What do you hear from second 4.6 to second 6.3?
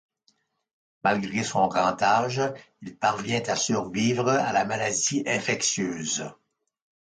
maladie infectieuse.